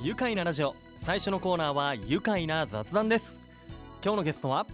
[0.00, 0.76] 愉快なラジオ。
[1.02, 3.36] 最初のコーナーは愉快な雑談です。
[4.00, 4.64] 今日のゲストは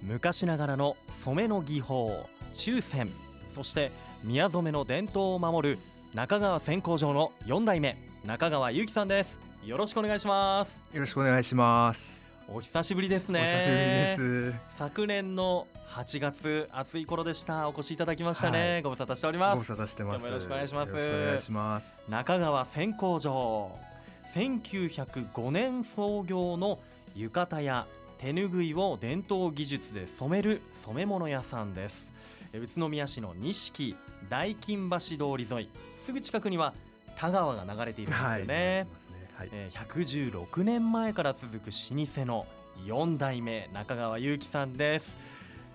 [0.00, 3.10] 昔ながらの染めの技法中線
[3.52, 3.90] そして
[4.22, 5.78] 宮染めの伝統を守る
[6.14, 9.40] 中川線香場の4代目中川祐樹さんです。
[9.64, 10.94] よろしくお願いします。
[10.94, 12.22] よろしくお願いします。
[12.48, 13.40] お久しぶりですね。
[13.40, 14.54] お久しぶりです。
[14.78, 17.68] 昨年の8月暑い頃でした。
[17.68, 18.82] お越しいただきましたね、はい。
[18.82, 19.54] ご無沙汰しております。
[19.54, 20.26] ご無沙汰してます。
[20.26, 20.90] よろしくお願いします。
[20.90, 22.00] よろしくお願いします。
[22.08, 23.89] 中川線香場
[24.34, 26.78] 1905年創業の
[27.16, 27.86] 浴衣や
[28.18, 32.08] 手ぬぐいを伝統技術で染める染め物屋さんです。
[32.52, 33.96] え宇都宮市の錦
[34.28, 35.68] 大金橋通り沿い。
[36.04, 36.74] すぐ近くには
[37.16, 38.86] 田川が流れているんですよね、はいね。
[39.36, 39.48] はい。
[39.52, 42.46] えー116年前から続く老舗の
[42.86, 45.16] 4代目中川祐樹さんです。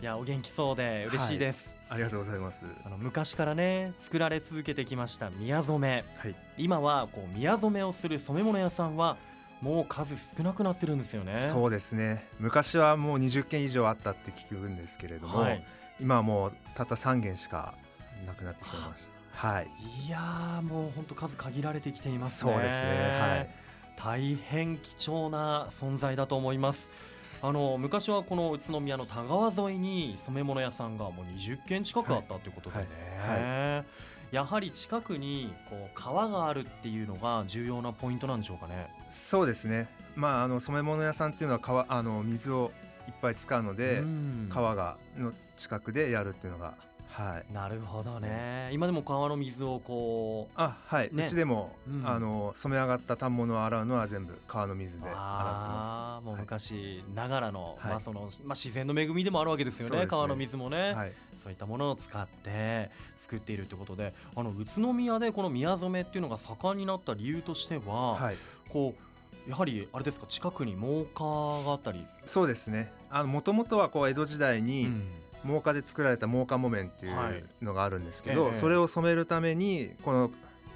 [0.01, 2.65] いやお元気そうで嬉しいです、ありがとうございます。
[2.85, 5.79] あの昔からね作られ続けてきました宮染。
[5.79, 6.35] めはい。
[6.57, 9.17] 今はこう宮染めをする染め物屋さんは
[9.61, 11.49] もう数少なくなってるんですよね。
[11.51, 12.27] そうですね。
[12.39, 15.65] 昔はもう20件以上あったって聞くんですけれども、はい、
[15.99, 17.75] 今はもうたった3件しか
[18.25, 19.47] なくなってしまいました。
[19.47, 19.67] はい。
[20.07, 22.51] いやーもう本当数限られてきていますね。
[22.51, 23.19] そうですね。
[23.19, 23.65] はい。
[23.97, 26.87] 大変貴重な存在だと思います
[27.47, 32.85] あの昔はこの宇都宮の田川沿いに染め物屋さんがもう20軒近くあったということでね、
[33.19, 33.83] は
[34.31, 34.35] い。
[34.35, 38.91] やはり近くにこう川があるっていうのが重要なポイントなんでしょうかね。
[39.07, 39.87] そうですね。
[40.15, 42.71] まああの染め物屋さんっていうのは川あの水を
[43.07, 44.49] いっぱい使うので、うん。
[44.51, 46.73] 川がの近くでやるっていうのが
[47.15, 47.53] はい。
[47.53, 48.69] なるほどね。
[48.73, 51.23] 今でも川の水をこうあはい、ね。
[51.23, 52.03] うちでも、うん。
[52.05, 57.91] あの染め上がった反物を洗うのは全部川の水で洗ってあーもうはい昔ながらの、はい。
[57.93, 60.01] まあそのまあ、自然の恵みでもあるわけですよね。
[60.01, 60.07] ね。
[60.07, 60.97] 川の水もね、ます。
[60.97, 61.13] はい、
[61.43, 62.91] そういったものを使って
[63.21, 68.35] 作っているということであの宇都宮でこの宮染めっていうのが盛んになった理由としては、はい、
[68.69, 68.93] こ
[69.47, 71.23] うやはりあれですか近くに真岡
[71.63, 72.91] があったり、そうですね。
[73.11, 75.03] あの元々はこう江戸時代にうん
[75.45, 77.43] 真岡で作られた真岡木綿っていはい。
[77.61, 78.53] うのがあるんですけど、ええ。
[78.53, 80.31] それを染めるためにこの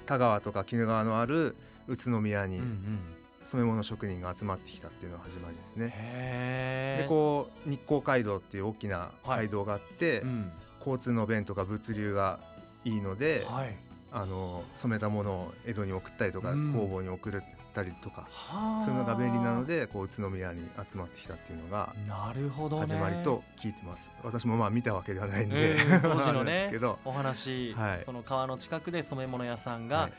[0.06, 1.56] 田川とか鬼怒川のある
[1.88, 3.00] 宇都宮にうんうん。
[3.42, 6.98] 染め物職人が集まってきたっていうのが始まりですね。
[7.02, 10.52] でこう日光街道っていう大きな街道があって、うん。
[10.78, 12.38] 交通の便とか物流が
[12.84, 13.74] いいので、はい。
[14.12, 16.72] あの染めたものを江戸に送ったりとか、うん。
[16.72, 17.30] 工房に送
[17.70, 18.84] ったりとかはあ。
[18.84, 22.86] そういうのが便利なのでこう宇都宮に集まってきたっていうのがなるほどね。
[22.86, 28.02] 始まりと聞いてます、私もまあ見たわけではないんで、うん 当時のねすけど、お話、はい。
[28.04, 30.12] その川の近くで染め物屋さんが、はい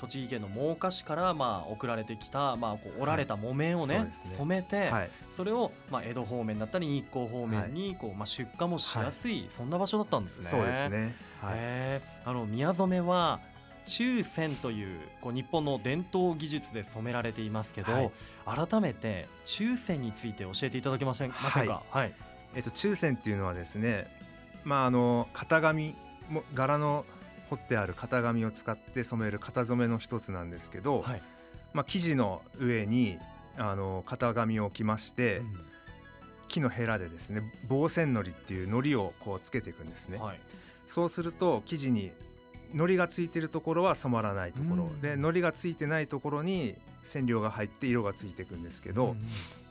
[0.00, 4.04] 栃木県の真岡市からまあ送られてきた、まあ、こう織られた木綿をね,、はい。
[4.04, 4.12] ね。
[4.38, 10.42] 染めて、はい、それを、まあ、江戸方面だったり日光方面にこう、まあ、出荷もしやすい、そんな場所だったんですね。
[10.42, 13.40] そうですね、はい、へーあの宮染めは
[13.86, 18.10] 中線というこう日本の伝統技術で染められていますけど、はい。
[18.68, 22.14] 改めて中線について教えていただけません,、ませんか、はい。
[22.54, 24.06] えっと中線っていうのはですね、
[24.64, 25.94] まああの型紙
[26.28, 27.04] も柄の
[27.48, 31.22] 彫ってある型紙を使って染める型染めの一つなんですけど、はい。
[31.72, 33.18] まあ生地の上に
[33.56, 35.70] あの型紙を置きまして、うん
[36.50, 40.40] 木のヘラでですね防染のりっていうのりをこうつけていくんですね、はい。
[40.86, 42.10] そうすると生地に
[42.74, 45.00] のりがついてるところは染まらないところ、うん。
[45.00, 49.10] でのりがついてないところに染料が入って色がついていくんですけど、うん。
[49.10, 49.16] うん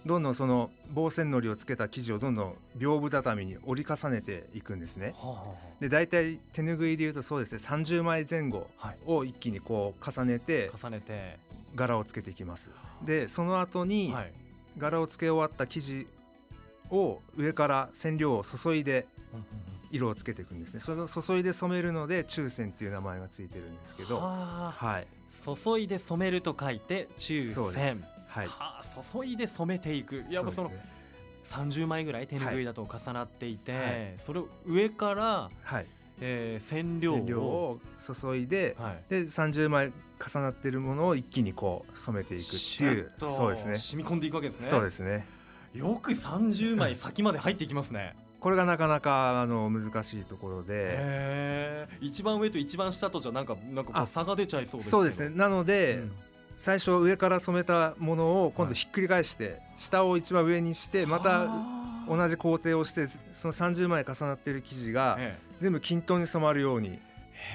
[0.05, 5.13] どんどんその防染のりをつけた生地をどんどん屏風畳に折り重ねていくんですね。
[5.17, 7.59] はあで大体手ぬぐいでいうとそうですね。
[7.59, 8.69] 30枚前後
[9.05, 11.37] を一気にこう重ねて重ねて、
[11.75, 12.71] 柄をつけていきます。
[13.03, 14.31] でその後にはい。
[14.77, 16.07] 柄をつけ終わった生地
[16.89, 19.05] を上から染料を注いで
[19.91, 20.79] 色をつけていくんですね。
[20.79, 24.17] その注いで染めるので中線っていう名前がついてるんですけうんど。
[24.17, 24.85] はあ。
[24.85, 25.07] はい。
[25.45, 28.13] 注いで染めると書いて中線す。
[28.28, 28.47] はい。
[28.47, 28.83] はあ
[29.13, 30.23] 注いで染めていく。
[30.29, 30.99] いやもうそのそうですね
[31.49, 34.19] 30枚ぐらい手ぬぐいだと重なっていて、はい。
[34.25, 35.85] それを上から、はい。
[36.22, 37.79] えー、染料を。
[37.97, 43.11] 注いではい、で30枚重なってるものを一気にこう染めていくっていう。
[43.17, 43.78] そうですね。
[43.78, 44.67] 染み込んでいくわけですね。
[44.67, 45.40] そうですね。
[45.73, 51.88] よく30枚先まで入っていきますねこれがなかなかあの難しいところで。
[52.02, 55.36] 一番上と一番下とじゃなんかなんか差が出ちゃいそうですそうですね。
[55.36, 56.12] なので、うん。
[56.56, 61.47] 最初上から染めたものを今はい度ひっくり返して、下を一番上にしてまた
[62.09, 67.00] 同じ工程をしてその30枚重なってる生地がえ全部均等に染まるように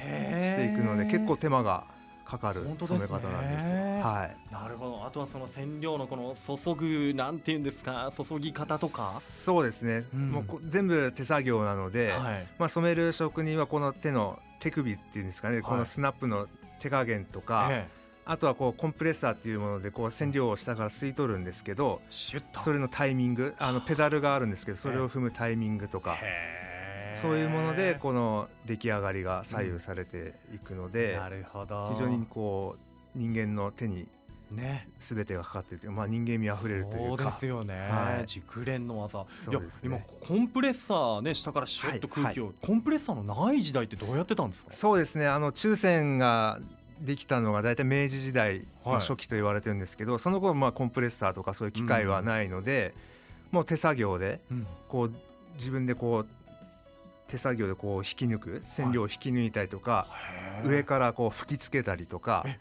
[0.06, 1.84] えしていくので結構手間が
[2.24, 3.74] かかる染め方なんですよ。
[3.74, 4.52] はい。
[4.52, 5.04] なるほど。
[5.04, 9.02] あとはその染料のこの注ぐなんていうんですか注ぎ方とか？
[9.20, 10.30] そうですね、うん。
[10.30, 12.46] もうこ全部手作業なので、はい。
[12.58, 16.48] まあ、染める職人はこの手の手首っていうんですかね、このスナップの
[16.80, 17.88] 手加減とか、え
[18.26, 22.60] あとはこうコンプレッサーっていうものでこう染料を下から吸い取るんですけどシュッと。
[22.60, 26.16] それのタイミングあのペダルがあるんですけどそれを踏むタイミングとか
[27.14, 31.90] そういうものでこの出来上がりが左右されていくのでなるほど。
[31.92, 32.76] 非常にこ
[33.14, 34.08] う人間の手に
[34.50, 34.88] ね。
[34.98, 38.26] 全てがかかっているというまあ人間味あふれるといそうでうかすよね、はい。
[38.26, 39.18] 熟練の技。
[39.20, 39.24] ね。
[39.50, 44.70] いや今コンプレッサーね下からシュッと空気を、コンプレッサーのない時代ってどうやってたんですか？
[44.70, 45.26] そうですね。
[45.26, 46.60] あの中線が
[47.00, 48.94] できたのが大体明治時代はい。
[48.94, 52.94] の初期と言われてるんですけど、その頃まあコンプレッサーとかそういう機械はないので、
[53.50, 54.66] もう手作業でうん。
[54.88, 55.12] こう
[55.56, 56.26] 自分でこう
[57.28, 60.06] 手作業でこう引き抜く染料を引き抜いたりとか、
[60.64, 62.58] 上からこう吹きつけたりとかえ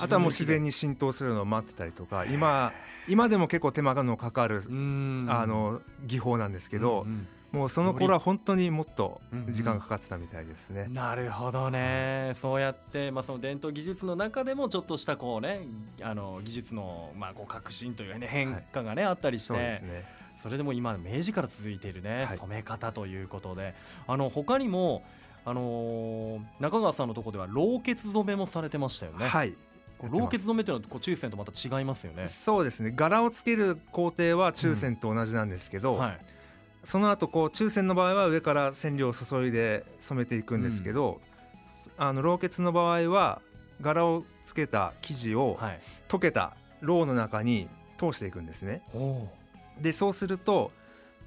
[0.00, 2.72] あとはもう自然に浸透するのを待ってたりとか今
[3.08, 5.26] 今でも結構手間がのかかる、うん。
[5.28, 7.26] あの技法なんですけど、うんうん。
[7.52, 9.52] もうその頃は本当にもっとうんうん。
[9.52, 10.88] 時間がかかってたみたいですね。
[10.90, 15.60] なるほどね、そうやって、まあ、その伝統技術の中でもちょっとしたこうね
[16.02, 19.48] あの技術の、まあ、こう革新というかね変化がね、あったりして。
[19.48, 20.04] そうですね。
[20.42, 23.74] それでも今明治から続いているね、はい染め方ということで
[24.06, 25.02] あの他にも、
[25.44, 29.26] あのー中川さんのところでは老血染めもされてましたよね。
[29.26, 29.54] はい。
[30.02, 32.26] 老血染めというのはこう中線とまた違いますよね。
[32.26, 32.92] そうですね。
[32.94, 36.18] 柄をつける工程は中線と同じなんですけど、はい、
[36.84, 41.20] その後こう中線の場合は上から染料を注いで染めていくんですけど、
[41.96, 43.40] あの老血の場合は
[43.80, 47.68] 柄をつけた生地をはい、溶けたろうの中に
[47.98, 48.82] 通していくんですね。
[48.94, 49.28] おお
[49.80, 50.72] でそうすると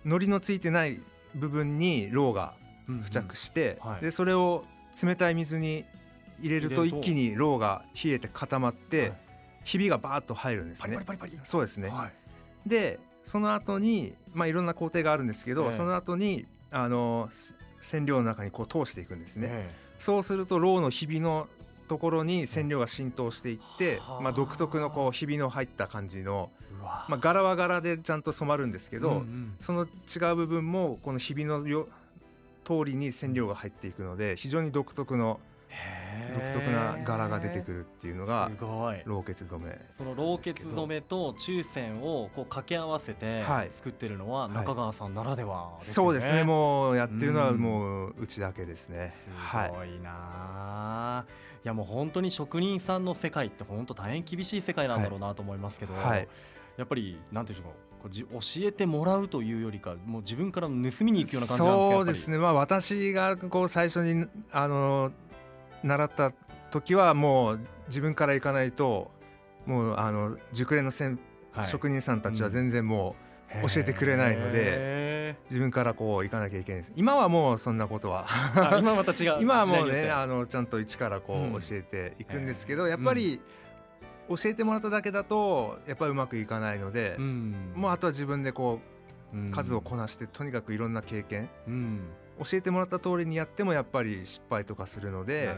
[0.05, 0.99] 糊のついてない
[1.35, 4.01] 部分にろうがー、付着して、うんはい。
[4.01, 4.65] でそれを
[5.01, 5.85] 冷たい水に
[6.39, 9.13] 入れると一気にろうが冷えて固まって、はい。
[9.63, 11.41] ひびがバーッと入るんですパリねパリパリパリ。
[11.43, 15.71] そうですね、はい、でその後にまあいろんな工程があるんですけど、ええ。
[15.71, 21.47] その後にあのす染料の中にこう通していくんですね、えそうするとろうのひびの
[21.87, 26.51] ところに染料が浸透していって、はあまあ、独特のこうひびの入った感じの、
[26.83, 29.55] まあ、柄は柄でちゃんと染まるんですけど、うんうん。
[29.59, 31.87] その違う部分もこのひびのよ
[32.63, 35.39] 通りに染料が入っていくので非常に独特の
[35.69, 38.51] へ独ー特な柄が出てくるっていうのが
[39.05, 39.79] 老血染め。
[39.97, 43.71] その老血染めと中線をこう掛け合わせてはい。
[43.75, 44.51] 作ってるのははい。
[44.53, 46.43] 中川さんならではですよそうですね。
[46.43, 49.13] もうやってるのはうんもううちだけですね。
[49.35, 49.69] はい。
[49.69, 50.09] すごいな
[51.19, 51.25] あ、
[51.63, 56.27] い、やもう本当に職人さんの世界って本当大変厳しい世界なんだろうなと思いますけど、はい
[56.79, 57.69] やっぱりなんていうか
[58.09, 60.91] 教えてもらうというよりかもう自分から盗みに
[61.21, 62.37] 行くような感じなんですかそうですね。
[62.37, 65.11] まあ私がこう最初にあの
[65.83, 66.31] 習った
[66.71, 69.11] 時はもう自分から行かないと
[69.65, 71.19] もうあの熟練の先、
[71.51, 73.17] はい職人さんたちは全然も
[73.63, 76.93] う教えてくれないのでへ自分からこう行かなきゃいけないです。
[76.95, 78.25] 今はもうそんなことは
[78.79, 81.53] 今また違う今はもうね あのちゃんと一からこうん。
[81.55, 83.41] う教えていくんですけど、やっぱり
[84.29, 87.73] 教えてもらっただけだとやっぱりうまくいかないので、うん。
[87.75, 88.79] もうあとは自分でこ
[89.33, 92.01] う数をこなしてとにかくいろんな経験うん。
[92.43, 95.53] 教えてもらった通りにやってもやっぱり失敗とかするので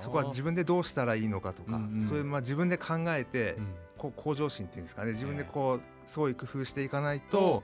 [0.00, 2.02] そこは自分でどうしたらいいのかとか、うんうん。
[2.02, 3.66] そういうまあ自分で考えて、うん。
[3.96, 7.62] こう向上心っていうんですかね自分でこうそういう工夫していかないと、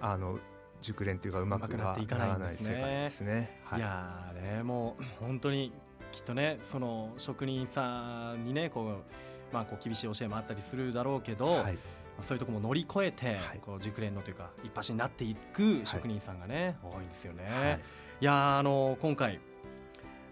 [0.00, 0.38] あの
[0.82, 2.74] 熟練というかうまくはならないんですね。
[2.74, 3.60] 世界ですね。
[3.64, 3.78] はい。
[3.78, 5.72] いやーねもう本当に
[6.12, 11.74] きっとねその職人さんにねこうまあこう厳しい教えもあったりするだろうけど、はい。
[11.74, 11.80] ま
[12.20, 13.60] あそういうところも乗り越えて、はい。
[13.64, 17.44] こう熟練のというか一発になっていく職人さんがね、多いんですよね。
[17.44, 17.80] はい。
[18.20, 19.40] い、やーあの今回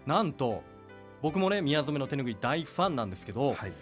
[0.05, 0.63] なんと
[1.21, 3.73] 僕もね宮染めの手ぬぐい大ファンなんですけど、はい。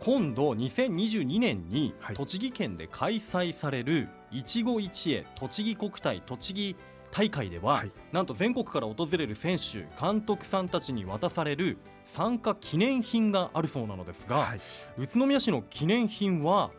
[0.00, 2.16] 今度2022年にはい。
[2.16, 6.76] 栃木県で開催される一期一会栃木国体栃木
[7.16, 7.92] 大会では、はい。
[8.10, 14.60] なんと全国から訪れる選手監督さんたちに渡される参加記念品があるそうなのですが、はい。
[14.98, 16.72] 宇都宮市の記念品は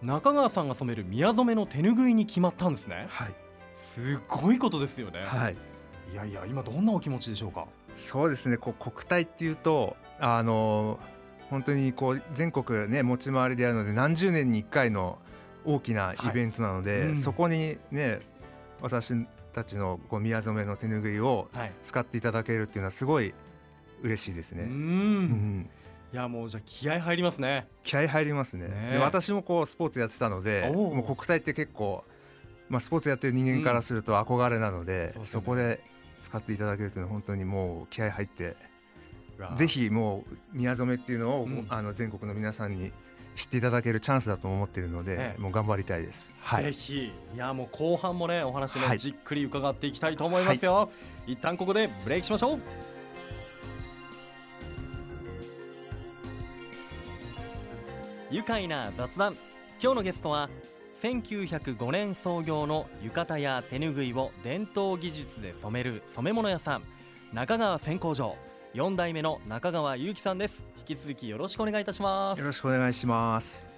[0.00, 3.06] 中川さんが染める宮染めの手ぬぐいに決まったんですね。
[3.10, 3.34] はい。
[3.94, 5.56] すごいことですよね、はい。
[6.10, 7.66] い、やいや今どんなお気持ちでしょうか？
[7.94, 8.56] そうですね。
[8.56, 10.98] こう国体っていうとあの
[11.50, 15.18] 本当にこう全国ね持ち回りでやるので何十年に1回の
[15.66, 17.16] 大きなイベントなので、はいうん。
[17.18, 18.20] そこにね
[18.80, 19.14] 私
[19.52, 21.72] たちのこう宮染めの手ぬぐいをはい。
[21.82, 23.34] 使っていただけるっていうのはすごい
[24.02, 24.64] 嬉しいですうーん。
[24.64, 24.64] ね。
[24.64, 25.70] うん。
[26.12, 27.68] いやもうじゃあ気合入りますね。
[27.84, 28.68] 気合入りますね。
[28.68, 28.90] ね。
[28.92, 32.04] で私もこうスポーツやってたのでもう国体って結構、
[32.68, 35.44] まあ、スポーツやってる人間からすると憧れなので、そうですよね。
[35.46, 35.80] そこで
[36.20, 38.56] 使っていただけるというのは本当にもう気合入って
[39.56, 41.66] ぜひもう宮染めっていうのを、うん。
[41.68, 42.92] あの全国の皆さんに
[43.34, 45.40] 知っていただけるチャンスだと思っているので、ええ。
[45.40, 46.34] もう頑張りたいです。
[46.40, 47.12] はい、ぜひ。
[47.34, 48.98] いやもう後半もねお話ね、はい。
[48.98, 50.90] じっくり伺っていきたいと思いますよ、
[51.26, 52.60] 一旦ここでブレイクしましょう。
[58.30, 59.36] 愉快な雑談。
[59.82, 60.48] 今日のゲストは
[61.02, 66.82] 1905年創業の浴衣や手ぬぐいを伝統技術で染める染め物屋さん
[67.32, 68.36] 中川線工場。
[68.74, 72.38] 4代目の中川祐樹さんです引き続きよろしくお願いいたします。
[72.40, 73.68] よろしくお願いします。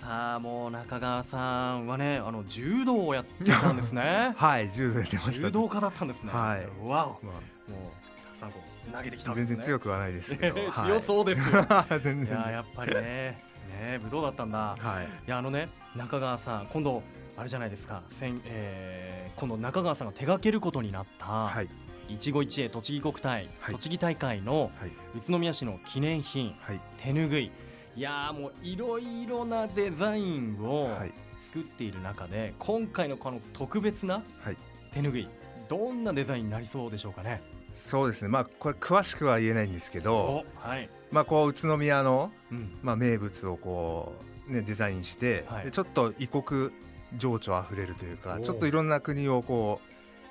[0.00, 4.34] さあもう中川さんはねあの柔道をやってたんですね。
[4.36, 5.32] はい柔道やってました。
[5.32, 6.32] 柔道家だったんですね。
[6.32, 6.66] はい。
[6.88, 7.24] わお。
[7.24, 9.36] まあもうたくさんこう投げてきたね。
[9.36, 11.62] 全然強くはないですけど、 強そうですよ。
[11.68, 13.40] は い全然いややっぱりね
[13.80, 14.76] ね武道だったんだ。
[14.76, 15.04] はい。
[15.04, 17.04] いやあのね中川さん今度
[17.36, 21.68] あれじゃないですか、せんえー、今度中川さんが手掛けることになった、はい
[22.08, 23.74] 一期一会栃木国体、はい。
[23.74, 24.90] 栃木大会のはい。
[25.16, 26.80] 宇都宮市の記念品はい。
[26.98, 27.50] 手ぬぐい。
[27.96, 31.12] いやーもういろいろなデザインをはい。
[31.52, 34.56] 作っている中で、今回のこの特別なはい。
[34.92, 35.28] 手ぬぐい
[35.68, 37.42] どんなデザインになりそうでしょうかね？
[37.72, 38.28] そうですね。
[38.28, 44.14] まあこれ詳しくは言えないんですけどおはい、まあこう宇都宮のうん、まあ名物をこ
[44.48, 45.64] うねデザインして、はい。
[45.66, 46.70] でちょっと異国
[47.16, 49.80] 情緒あふれるというかおちょっといろんな国をこ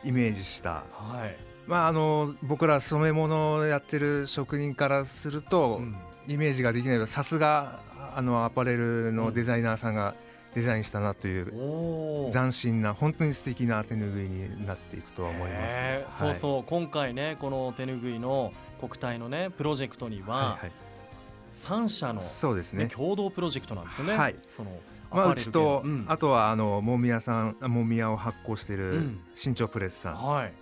[0.03, 1.36] うイメージしたはい、
[1.67, 5.95] まああの僕ら染め物をやってる職人からすると、うん。
[6.27, 7.07] イメージができない。
[7.07, 7.79] さすが
[8.15, 10.13] あのアパレルのデザイナーさんが
[10.53, 12.31] デザインしたなというおー。
[12.31, 16.05] 斬新な本当に素敵な手ぬぐいになっていくとは思います、はい。
[16.19, 16.63] そうそう。
[16.63, 20.71] 今回ねこの手ぬぐいの国体のねプロジェクトにははいはい。
[21.63, 22.88] 3社の、ねそうですね。
[22.88, 24.17] 共同プロジェクトなんですよね。
[24.17, 24.36] はい。
[24.55, 24.71] その
[25.09, 26.05] まあ、うちと、うん。
[26.09, 29.19] あとはあのもみ屋さんもみ屋を発行しているうん。
[29.33, 30.53] 新潮プレスさんはい。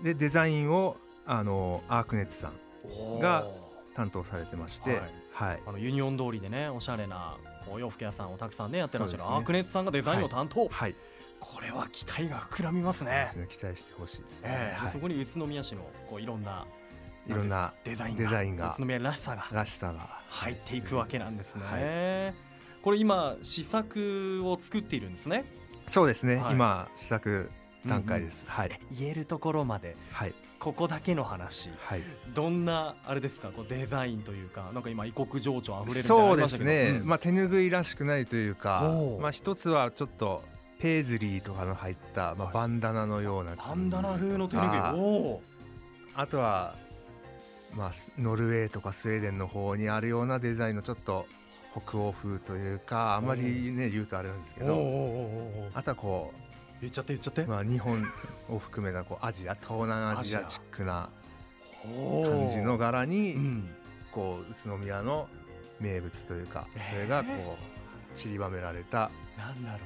[0.00, 3.46] と、でデザインをあのアークネッツさんが
[3.94, 5.02] 担当されてまして、は
[5.32, 5.56] はい。
[5.56, 7.36] いあのユニオン通りでねおしゃれな
[7.70, 9.28] お洋服屋さんをたくさんねやってらっしゃる、ね。
[9.28, 10.94] アークネットさんがデザインを担当、はい。
[11.38, 13.28] これは期待が膨らみますね。
[13.30, 13.38] す。
[13.38, 13.46] ね。
[13.48, 14.92] 期待してほしいですね、ええはい。
[14.92, 16.66] そこに宇都宮市のこういろんな
[17.26, 21.62] いろんなデザインがデザインが宇都宮らしさがらしさが入っていくわけなんですね。
[21.64, 22.34] はい。
[22.82, 25.44] これ今試作を作っているんですね。
[25.86, 26.54] そうですね、はい。
[26.54, 27.50] 今試作
[27.86, 28.80] 段階です、はい。
[28.98, 29.96] 言えるところまで。
[30.12, 30.34] はい。
[30.58, 31.70] ここだけの話。
[31.78, 32.02] はい。
[32.34, 33.48] どんなあれですか？
[33.48, 37.06] こうデザインというかなんか今異国情緒あふれるそうですね、うん。
[37.06, 40.42] まあ手ぬぐいらしくないというかまあ一つはちょっと
[40.78, 42.54] ペーズリーとかの入った、まあ、はい。
[42.54, 43.82] バンダナのようなパ感じ。
[43.86, 44.80] ンダナ風の手ぬぐい。
[44.80, 45.42] おお。
[46.14, 46.74] あとは
[47.72, 51.24] まあスノルウェーとかスウェーデンの方にあるようなデザインのちょっと
[51.72, 54.74] 北欧風というかあんまりね言うとあれなんですけど。
[55.72, 56.34] あとはこ
[56.80, 58.06] 言っちゃって言っちゃって、う、まあ、日本
[58.48, 61.08] を含めたこうアジア東南アジアチックな
[61.82, 63.38] 感じの柄に、う。
[63.38, 63.70] ん
[64.12, 65.28] こう宇都宮の
[65.78, 66.92] 名物というかえー。
[66.92, 67.56] それがこ
[68.12, 69.78] う散りばめられたなんだろ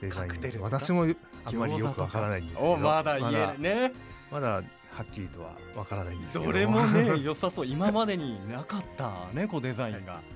[0.00, 0.60] デザイン。
[0.60, 1.06] 私も
[1.44, 3.92] あんまりよくわからないんですけどおまだ言えるね
[4.32, 4.62] まだは
[5.02, 6.46] っきりとはわからないんですけど。
[6.46, 7.66] どれもね良さそう。
[7.66, 10.35] 今までになかったねこうデザインが、はい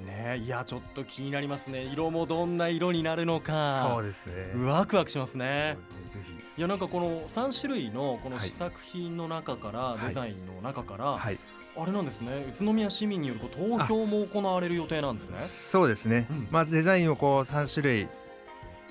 [0.00, 1.82] ねいやちょっと気になりますね。
[1.84, 3.90] 色もどんな色になるのか。
[3.94, 4.64] そうですね。
[4.64, 5.74] ワクワクしますね。
[5.74, 5.76] ね。
[6.10, 6.20] ぜ
[6.56, 8.46] いやなんかこの3種類のこのはい。
[8.46, 10.08] 試作品の中から、い。
[10.08, 11.38] デザインの中から、ひはい。
[11.76, 12.46] あれなんですね。
[12.52, 15.38] 宇都宮市民によるこう投票も行われる予定なんですね。
[15.38, 16.48] そうですね、うん。
[16.50, 18.08] まあデザインをこう3種類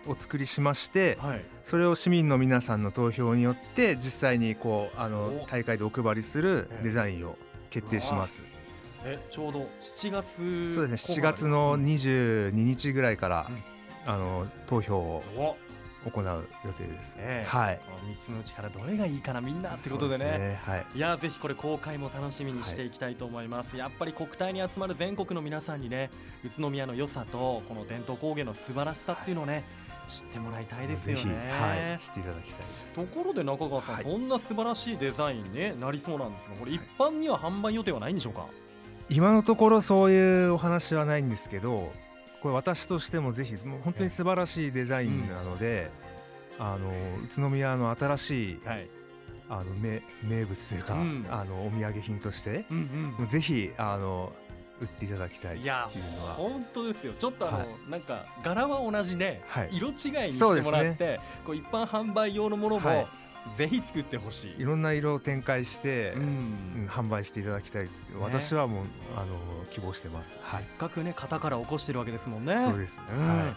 [0.07, 1.41] お作りしましてはい。
[1.65, 5.47] それを市民の皆さんの投票によって実際にこうあのお。
[5.47, 6.83] 大会でお配りするええ。
[6.83, 7.37] デザインを
[7.69, 8.56] 決定します
[9.07, 11.21] えちょうど7月そうですね。
[11.21, 11.83] 7後半月のうん。
[11.83, 13.51] 22日ぐらいから、う
[14.09, 14.13] ん。
[14.13, 15.57] あの投票をお。
[16.09, 17.49] 行う予定です、ええ。
[17.49, 17.79] はい。
[17.85, 20.25] この3つのうちからどれがいいかなみんなってことでね。
[20.29, 20.85] そうすはい。
[20.95, 26.09] いやぜひこれ公開も楽しみにしていきたいと思います、やっぱり国体に集まる全国の皆さんにね
[26.45, 29.65] 宇都宮の良さとこの伝統工芸の素晴らしさっていうのをね、
[30.07, 31.51] 知ってもらいたいですよね。
[31.51, 32.95] はい、知っていただきたいです。
[32.95, 34.03] ところで中川さん、はい。
[34.05, 38.45] そんな素晴らしいデザインになりそうなんですがこれ一般には販売予定はないんでしょうか、
[39.09, 41.91] 今のところそういうお話はないんですけど
[42.41, 45.89] これ私としてもぜひもう本当に素晴らしいデザインなので、
[46.59, 46.89] あの
[47.23, 48.87] 宇都宮の新しいはい。
[49.49, 51.25] あの名名物というか、うん。
[51.31, 54.33] あのお土産品としてうんもうぜひあの
[54.81, 55.71] 売っていただきたいっていう
[56.19, 56.33] のは。
[56.35, 57.13] 本当ですよ。
[57.17, 57.67] ちょっとあの、はい。
[57.89, 59.69] なんか柄は同じで、はい。
[59.71, 59.97] 色違いに
[60.31, 60.95] してもらっね。
[60.97, 63.07] て、こう一般販売用のものも、はい
[63.57, 64.61] ぜひ作ってほしい。
[64.61, 66.21] いろんな色を展開して、うん。
[66.21, 67.89] うん販売していただきたい。
[68.19, 68.85] 私はもう
[69.15, 69.35] あの
[69.71, 70.39] 希望してます。
[70.41, 72.63] はい、せっかくね型から起こしてるわけですもんね。
[72.63, 73.01] そうです。
[73.13, 73.27] うん。
[73.27, 73.49] は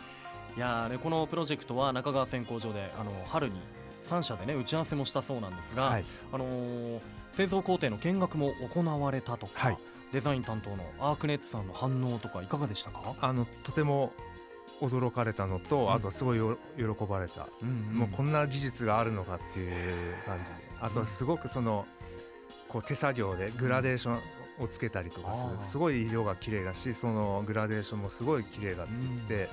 [0.56, 0.61] い。
[0.61, 3.61] やーねこのプロジェクトは中川線工場であの春に
[4.09, 7.00] 3社でね打ち合わせもしたそうなんですが、はい、あのー
[7.32, 9.78] 製造工程の見学も行われたとか、はい。
[10.12, 14.12] デザイン担当のアークネッツさんの反応とかいかがでしたか、あのとても
[14.80, 15.92] 驚かれたのと、うん。
[15.92, 20.52] あとはすごいよ喜ばれた、うんもうこんな技術があるのかっていう感じ。
[20.52, 21.87] であとはすごくその
[22.68, 24.20] こう手作業でグラデーション
[24.62, 25.50] をつけたりとかする。
[25.58, 25.64] あー。
[25.64, 29.46] すごい色が綺麗だしそのグラデーションもすごい綺麗だって言って、う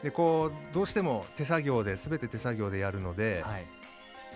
[0.00, 0.02] ん。
[0.04, 3.66] でこうどうしても手作業で全て手作業でやるので、はい。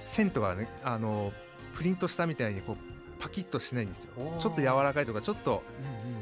[0.05, 1.33] 線とかねあの
[1.75, 4.13] プリントしたみたいにこうパキッとしないんですよ。
[4.39, 5.63] ちょっと柔らかいとかちょっと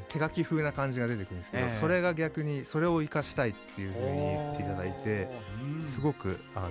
[0.09, 1.71] 手書き風な感じが出てくるんですけど、ええ。
[1.71, 5.29] それが逆にそれを生かしたいっていうふうに言っていただいて
[5.87, 6.71] すくごくあの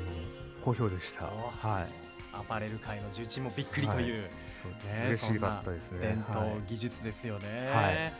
[0.63, 1.25] 好評でした。
[1.25, 1.87] おはい。
[2.35, 4.27] アパレル界の重鎮もびっくりという、
[4.61, 5.99] そうですね嬉しかったですね。
[5.99, 6.61] 伝統はい。
[6.67, 8.13] 技術ですよね、はい。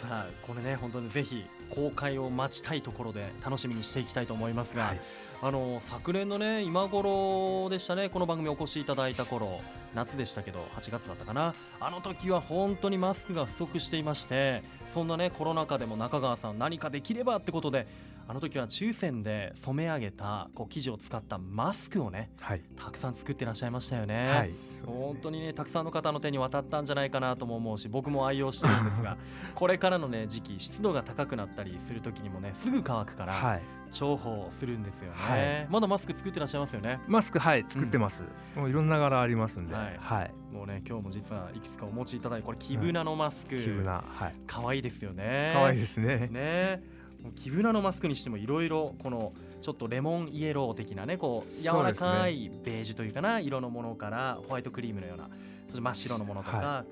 [0.00, 5.00] さあこれね本当にぜひ公開を待ちたいところで楽しみにしていきたいと思いますが、はい。
[5.42, 9.60] あの昨年のね今頃でしたねこの番組お越しいただいた頃
[9.94, 11.54] 夏でしたけど8月だったかな。
[11.80, 14.62] あの時は本当にマスクが不足していまして
[14.94, 17.86] そんなねコロナ禍でも中川さん何かできればってことで
[18.28, 22.62] あの時は抽選で染め上げたこう生地を使ったマスクをねはい。
[22.76, 24.28] たくさん作ってらっしゃいましたよね。
[24.28, 24.54] はいね。
[24.84, 29.16] 本当にねたくさんの方の手に渡ったんじゃないかなとも思うし僕も愛用してるんですが
[29.54, 35.66] これからのね時期湿度が高くなったりする時にもねすぐ乾くからはい重宝するんですよね、はい。
[35.70, 37.00] まだマスク作ってらっしゃいますよね。
[37.06, 38.24] マスクはい作ってます。
[38.56, 40.30] もういろんな柄ありますんで、ははい。
[40.50, 40.54] い。
[40.54, 44.34] もうね今日も実はいくつかお持ちいただいてこれキブナのマスク、キブナはい。
[44.46, 45.52] 可愛いですよね。
[45.54, 46.28] 可愛いですね。
[46.30, 46.82] ね。
[47.22, 55.28] もうキブナのマスクにしてもいろいろこのちょっとレモンイエロー的なねこう柔らかいベージュというかな色のものからホワイトクリームのような
[55.66, 56.84] そして真っ白のものとか、は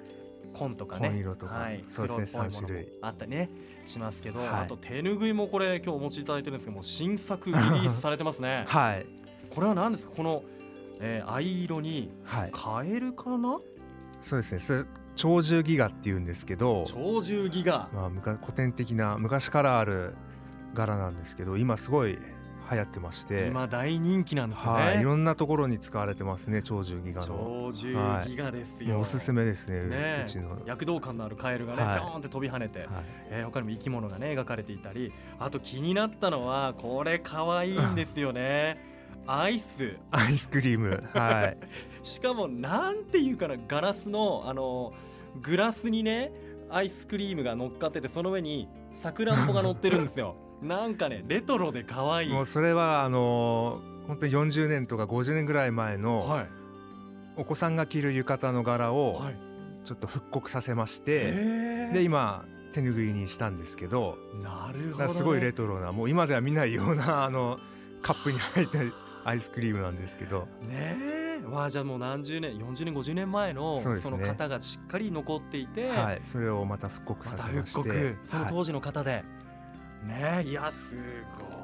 [0.52, 1.08] 紺とかね。
[1.08, 1.58] 紺色とか。
[1.58, 2.88] はい、そうですね黒っぽいものも三種類。
[3.02, 3.50] あったりね
[3.86, 4.48] しますけど、はい。
[4.48, 8.64] あと手ぬぐいもこれ今日お持ちいただいてるんですけども新作リリースされてますね。
[8.68, 9.06] はい。
[9.54, 10.14] これは何ですか？
[10.16, 10.42] この、
[11.00, 12.50] えー、藍色にはい。
[12.52, 13.58] カエルかな？
[14.20, 14.58] そうですね。
[14.60, 14.84] それ
[15.16, 20.14] 鳥獣ギガって言うんですけど、鳥獣ギガまあ古典的な昔からある
[20.72, 22.18] 柄なんですけど、今すごい
[22.70, 25.00] 流行ってまして、今大人気なんですね、はい。
[25.00, 27.70] いろんなところに使われてますね鳥獣ギガの。
[27.72, 29.88] 鳥獣ギガですよ、もうおすすめですね。
[29.88, 30.56] ねうちの。
[30.66, 32.88] 躍動感のあるカエルがね、はいーンって飛び跳ねて、はい
[33.30, 38.76] えー他にも生き物がね描かれていたりあと気になったのはこれ可愛いんですよね
[39.26, 41.02] アイスアイスクリーム。
[41.12, 41.58] はい。
[42.02, 44.92] しかもなんていうかなガラスのあの
[45.42, 46.32] グラスにね
[46.70, 48.68] アイスクリームが乗っかっててその上に
[49.02, 52.32] さくらんぼが乗ってるんですよ なんかねレトロで可愛い。
[52.32, 56.48] もうそれはあのー本当に40年とか50年ぐらい前のはい。
[57.36, 59.36] お子さんが着る浴衣の柄をはい。
[59.84, 61.94] ちょっと復刻させまして、えー。
[61.94, 67.58] で今手ぬぐいにしたんですけどなるほど、ね、すごいレトロなもう今では見ないようなあの
[68.02, 68.78] カップに入った
[69.24, 70.48] アイスクリームなんですけど。
[70.68, 71.20] ねえ。
[71.50, 76.20] わあじゃあもう何十年40年50年前のその型がしっかり残っていて、はい。
[76.22, 77.80] それをまた復刻させまして。
[77.80, 78.16] 復刻。
[78.30, 78.52] そのはい。
[78.52, 79.24] 当時の方で、
[80.02, 80.42] ね。
[80.44, 80.96] えいやす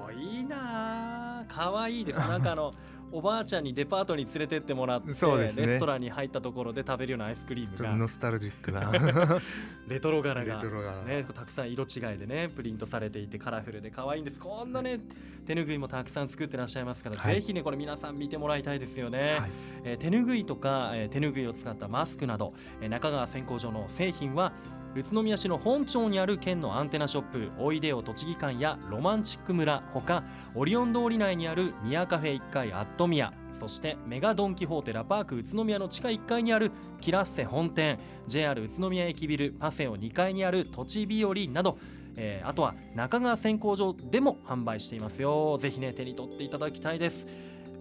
[0.00, 1.40] ごいな。
[1.40, 2.18] あ可愛いです。
[2.28, 2.72] なんかあの
[3.12, 5.66] おばあちゃんにデパートに連れてってもらって、そうですね。
[5.66, 7.94] レストランに入ったところで食べるようなアイスクリームが。
[7.94, 8.90] ノスタルジックな。
[9.86, 10.62] レトロ柄が。
[11.04, 14.40] ね、たくさん色違いでねプリントされていてカラフルで可愛いんです。
[14.40, 14.98] こんなね
[15.46, 17.36] 手ぬぐいもたくさん作ってらっしゃいますから、はい。
[17.36, 19.50] ぜひねこれ皆さん見てもらいたいですよね、はい。
[19.84, 24.52] えー手ぬぐいとか、えー手ぬぐいを使ったマスクなど、えー中川線香所の製品は
[24.96, 30.22] 宇都宮市の本町にある県のアンテナショップおいでよ栃木館やロマンチック村ほか
[30.54, 33.30] オリオン通り内にある宮カフェ1階アットミヤ
[33.60, 41.76] そしてメガドン・キホーテラパーク宇都宮の地下1階にあるキラッセ本店 JR 宇都宮駅ビルパセオ2階にある土地日和など
[42.16, 45.58] えーあとは中川線香所でも販売していますよ。
[45.60, 47.26] ぜひね手に取っていただきたいです。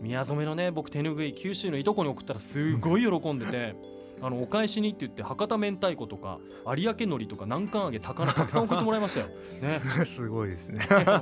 [0.01, 3.94] 宮染めのね僕手ぬぐい九州のいとこに送ったらすごい喜んでて。
[4.21, 6.39] あのお返しにって言って博多明太子とか
[6.75, 9.28] 有明海苔とか南関揚げ高菜たくさん送ってもらいましたよ。
[9.28, 10.80] ね すごいですね。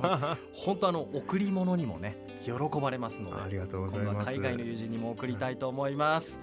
[0.54, 4.28] 本当あの贈り物にもね喜ばれますのでありがとうございます。
[4.28, 6.40] 海外の友人にも送りたいと思います。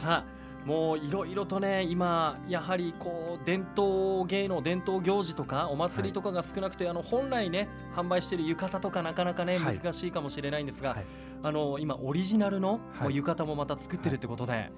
[0.00, 0.36] さあ
[0.66, 9.78] もういろいろとね今やはりこう伝統芸能伝統行事とかお祭りとかが少なくて、あの本来ね販売している浴衣とかなかなかねはい。
[9.78, 11.06] 難しいかもしれないんですが、はい。
[11.44, 14.72] あの今オリジナルの浴衣もまた作ってるってことで、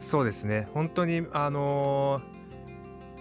[0.00, 0.66] そうですね。
[0.74, 2.40] 本当にあのー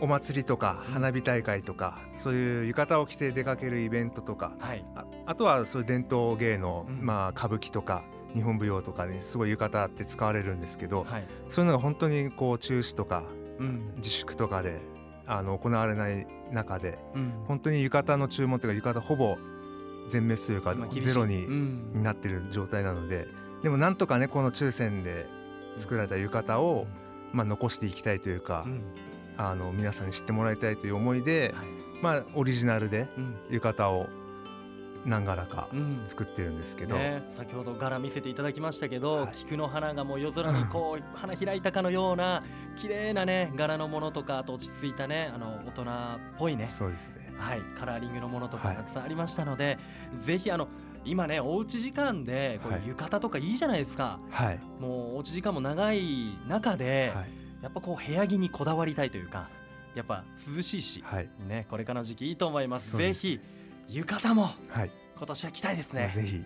[0.02, 0.94] お祭りとかうん。
[0.94, 4.86] 花火大会とか、そういう浴衣を着て出かけるイベントとかはい。
[4.96, 7.06] ああとはそういう伝統芸能、うん。
[7.06, 13.24] まあ、歌舞伎とか日本舞踊とかにすごい浴衣って使われるんですけど、はい、そういうのが本当にこう中止とか
[13.60, 13.94] うん。
[13.98, 14.80] 自粛とかで
[15.28, 19.38] あの行われない中でうん、本当に浴衣の注文というか浴衣ほぼ
[20.08, 22.04] 全滅というかゼロにうん。
[22.04, 23.28] なってる状態なので
[23.64, 25.28] でもなんとかねこの抽選で
[25.78, 26.88] 作られた浴衣を、
[27.34, 28.82] まあ、残していきたいというか、うん。
[29.38, 31.68] あの皆さんに知ってもらいたいという思いで、はい。
[32.02, 33.36] まあ、オリジナルでうん。
[33.50, 34.08] 浴衣を
[35.06, 36.02] 何柄かうん。
[36.06, 39.32] 作ってるんですけど、ね、先ほど柄見せていただきましたけど、はい。
[39.32, 42.44] 菊の花がもう夜空に こう花開いたかのような
[42.76, 45.86] 綺麗なね柄のものとかあと落ち着いたねあの大人っ
[46.38, 46.66] ぽいね。
[46.66, 47.34] そうですね。
[47.38, 47.62] はい。
[47.62, 48.78] カラーリングのものとかはい。
[48.78, 49.78] たくさんありましたので、
[50.26, 50.68] ぜひあの
[51.10, 52.88] 今ねおうち時間でこうはい。
[52.88, 54.60] 浴衣とかいいじゃないですか、はい。
[54.80, 57.28] もうおうち時間も長い中で、はい。
[57.64, 59.50] やっぱこう部屋着にこだわりたいというか
[59.96, 60.24] やっぱ
[60.56, 61.30] 涼しいし、はい。
[61.48, 62.96] ねこれからの時期いいと思います。
[62.96, 63.40] ぜひ
[63.90, 66.12] 浴衣もはい、今年は着たいですね。
[66.14, 66.44] ぜひ。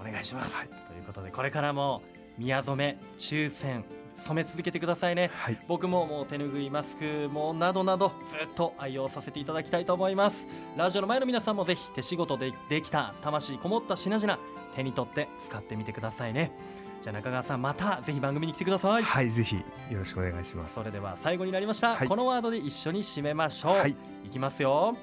[0.00, 0.68] お願いします、はい。
[0.68, 2.02] ということでこれからも
[2.36, 3.84] 宮染め抽選
[4.26, 5.30] 染め続けてくださいね。
[5.34, 5.58] はい。
[5.66, 10.46] 僕ももう手ぬぐいマスクもなどなどずっと愛用させていただきたいと思います。
[10.76, 14.38] ラジオの前の皆さんもぜひ手仕事でできた魂こもった品々
[14.74, 16.52] 手に取って使ってみてくださいね。
[17.00, 19.54] じゃあ中川さんまたぜひ番組に来てください、はいぜひ
[19.88, 20.74] よろしくお願いします。
[20.74, 22.08] それでは最後になりました、はい。
[22.08, 23.96] このワードで一緒に締めましょう、はい。
[24.24, 24.96] いきますよ。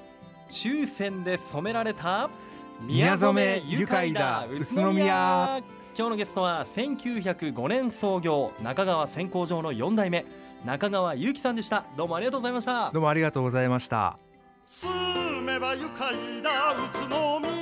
[0.50, 2.30] 抽選で染められた
[2.82, 4.46] 宮染愉快だ。
[4.46, 5.62] 宇都宮
[5.98, 10.26] 今日のゲストは1905年創業中川線工場の4代目
[10.62, 11.86] 中川祐樹さんでした。
[11.96, 12.90] どうもありがとうございました。
[12.92, 14.18] どうもありがとうございました。
[14.66, 14.90] 住
[15.40, 17.55] めば愉快だ宇都宮